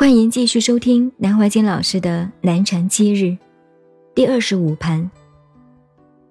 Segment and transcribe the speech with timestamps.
[0.00, 3.36] 欢迎继续收听南怀瑾老师的南禅七日
[4.14, 5.10] 第二十五盘。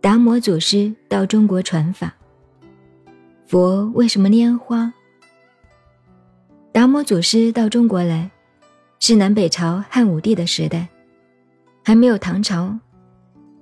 [0.00, 2.14] 达摩祖师到中国传法，
[3.48, 4.94] 佛为什么拈花？
[6.70, 8.30] 达摩祖师到中国来，
[9.00, 10.86] 是南北朝汉武帝的时代，
[11.82, 12.72] 还没有唐朝，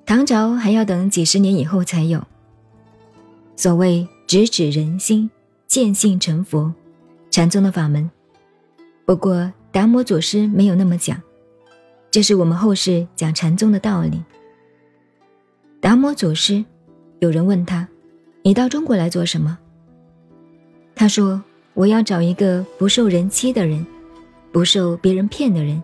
[0.05, 2.22] 唐朝还要等几十年以后才有。
[3.56, 5.30] 所谓直指人心，
[5.66, 6.70] 见性成佛，
[7.30, 8.10] 禅宗的法门。
[9.06, 9.50] 不过。
[9.74, 11.20] 达摩祖师没有那么讲，
[12.09, 14.23] 这是我们后世讲禅宗的道理。
[15.80, 16.64] 达摩祖师，
[17.19, 17.88] 有人问他
[18.42, 19.59] ：“你到中国来做什么？”
[20.95, 21.42] 他说
[21.74, 23.84] ：“我要找一个不受人欺的人，
[24.52, 25.83] 不受别人骗的人。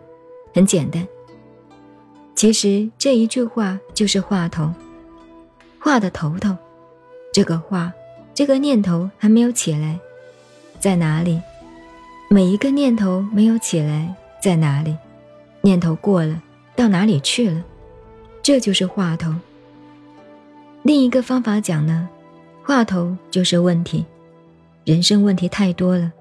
[0.54, 1.04] 很简单。
[2.36, 4.72] 其实这一句话就是话头，
[5.80, 6.56] 话的头头。
[7.32, 7.92] 这个话，
[8.34, 9.98] 这个念头还没有起来，
[10.78, 11.42] 在哪里？”
[12.32, 14.96] 每一个念头没有起来，在哪里？
[15.62, 16.40] 念头过了，
[16.76, 17.60] 到哪里去了？
[18.40, 19.34] 这就是话头。
[20.84, 22.08] 另一个方法讲呢，
[22.62, 24.06] 话头就是问题。
[24.84, 26.12] 人生问题太多了。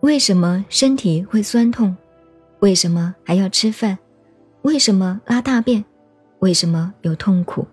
[0.00, 1.96] 为什么身体会酸痛？
[2.58, 3.98] 为什么还要吃饭？
[4.60, 5.82] 为什么拉大便？
[6.40, 7.66] 为什么有痛苦？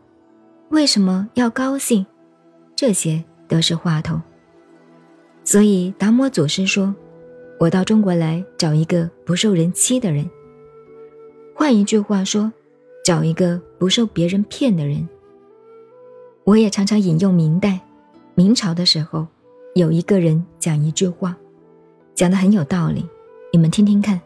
[0.70, 2.05] 为什么要高兴？
[2.73, 4.22] 这些都是话头。
[5.44, 6.95] 所以达摩祖师说。
[7.60, 10.30] 我到中国来找一个不受人欺的人。
[11.56, 12.52] 换一句话说，
[13.04, 15.08] 找一个不受别人骗的人。
[16.44, 17.80] 我也常常引用明代、
[18.36, 19.26] 明朝的时候，
[19.74, 21.36] 有一个人讲一句话，
[22.14, 23.04] 讲的很有道理，
[23.52, 24.22] 你们听听看。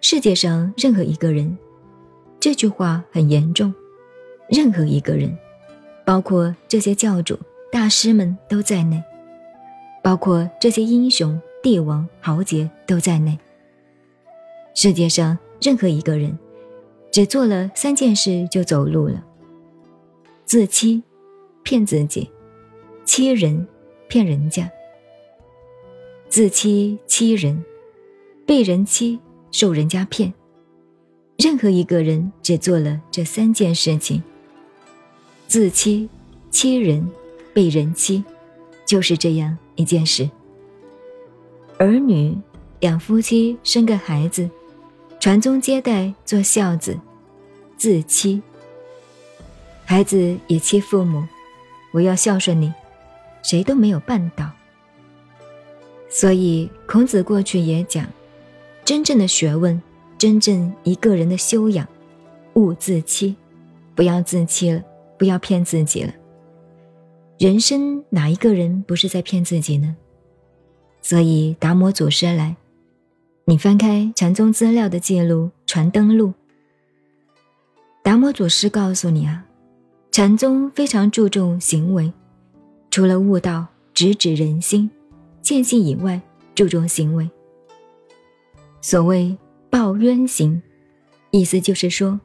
[0.00, 1.58] 世界上任何一个人，
[2.38, 3.74] 这句话很严重，
[4.48, 5.36] 任何一个人，
[6.06, 7.36] 包括这些教主、
[7.72, 9.02] 大师们都在内，
[10.00, 11.40] 包括这些英雄。
[11.62, 13.38] 帝王豪杰都在内。
[14.74, 16.36] 世界上任何一个人，
[17.12, 19.24] 只做了三件事就走路了：
[20.44, 21.02] 自欺，
[21.62, 22.28] 骗自己；
[23.04, 23.66] 欺人，
[24.08, 24.68] 骗人家；
[26.28, 27.64] 自欺欺人，
[28.44, 29.20] 被人欺，
[29.52, 30.34] 受人家骗。
[31.38, 34.20] 任何一个人只做了这三件事情：
[35.46, 36.08] 自欺、
[36.50, 37.08] 欺人、
[37.54, 38.24] 被人欺，
[38.84, 40.28] 就是这样一件事。
[41.82, 42.38] 儿女
[42.82, 44.48] 养夫妻生个孩子，
[45.18, 46.96] 传宗接代做孝子，
[47.76, 48.40] 自欺。
[49.84, 51.26] 孩子也欺父母，
[51.90, 52.72] 我要孝顺你，
[53.42, 54.48] 谁都没有办到。
[56.08, 58.06] 所以孔子过去也讲，
[58.84, 59.82] 真正的学问，
[60.16, 61.84] 真正一个人的修养，
[62.54, 63.34] 勿自欺，
[63.96, 64.80] 不要自欺了，
[65.18, 66.14] 不要骗自己了。
[67.40, 69.96] 人生哪一个人不是在骗自己呢？
[71.04, 72.54] 所以达摩祖师来，
[73.44, 76.28] 你翻开禅宗资料的记录《传灯录》，
[78.04, 79.44] 达摩祖师告诉你啊，
[80.12, 82.12] 禅宗非常注重行为，
[82.88, 84.88] 除了悟道、直指人心、
[85.42, 86.22] 见性以外，
[86.54, 87.28] 注重行为。
[88.80, 89.36] 所谓
[89.68, 90.62] 报冤行，
[91.32, 92.20] 意思就是说，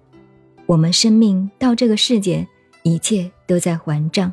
[0.67, 2.47] 我们生命到这个世界，
[2.83, 4.31] 一切都在还账，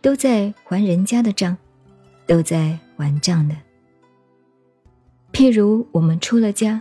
[0.00, 1.56] 都在还人家的账，
[2.26, 2.76] 都在。
[3.02, 3.56] 还账的，
[5.32, 6.80] 譬如我们出了家，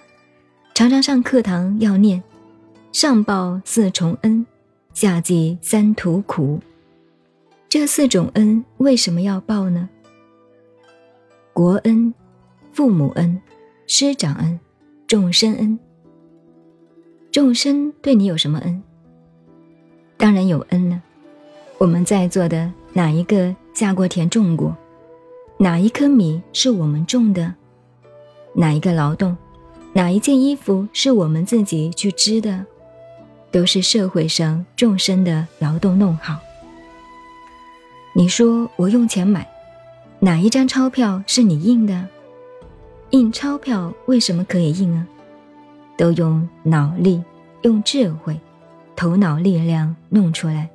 [0.76, 2.22] 常常上课堂要念
[2.94, 4.46] “上报四重恩，
[4.94, 6.60] 下济三途苦”。
[7.68, 9.90] 这四种恩为什么要报呢？
[11.54, 12.14] 国恩、
[12.72, 13.42] 父母恩、
[13.88, 14.60] 师长恩、
[15.08, 15.80] 众生恩。
[17.32, 18.84] 众生对你有什么恩？
[20.18, 21.02] 当然有恩了。
[21.78, 24.76] 我们在座的哪一个下过田种过？
[25.62, 27.54] 哪一颗米是我们种的？
[28.56, 29.38] 哪一个劳动，
[29.94, 32.66] 哪一件衣服是我们自己去织的？
[33.52, 36.40] 都是社会上众生的劳动弄好。
[38.16, 39.48] 你说我用钱买，
[40.20, 42.08] 哪一张钞票是你印的？
[43.12, 45.06] 印钞票为什么可以印啊？
[45.96, 47.24] 都用脑力、
[47.62, 48.36] 用智慧、
[48.96, 50.68] 头脑力量弄出来，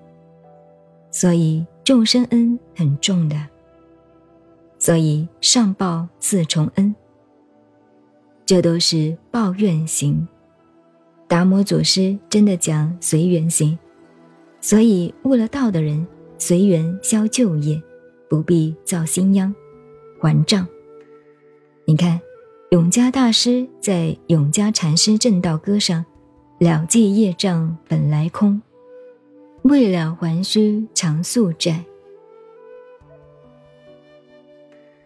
[1.11, 3.37] 所以众生恩很重的。
[4.87, 6.95] 所以上报四重恩，
[8.45, 10.29] 这都是报怨行。
[11.27, 13.77] 达摩祖师真的讲随缘行，
[14.61, 16.07] 所以悟了道的人
[16.39, 17.83] 随缘消旧业，
[18.31, 19.53] 不必造新殃，
[20.21, 20.65] 还账。
[21.85, 22.21] 你看，
[22.71, 26.05] 永嘉大师在《永嘉禅师正道歌》上，
[26.61, 28.63] 了记业障本来空，
[29.63, 31.85] 为了还须常宿债。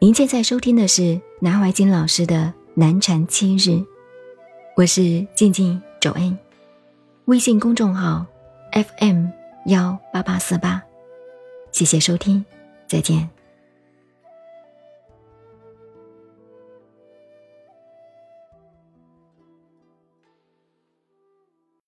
[0.02, 3.85] 您现在收听的是南怀瑾老师的南禅七日。
[4.75, 6.38] 我是静静周恩，
[7.26, 8.25] 微信公众号
[8.73, 9.26] FM
[9.67, 10.82] 幺八八四八，
[11.70, 12.43] 谢谢收听，
[12.87, 13.29] 再见。